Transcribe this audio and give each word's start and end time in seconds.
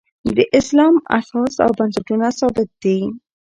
د 0.37 0.39
اسلام 0.59 0.95
اساس 1.17 1.53
او 1.65 1.69
بنسټونه 1.79 2.27
ثابت 2.39 2.69
دي. 2.83 2.99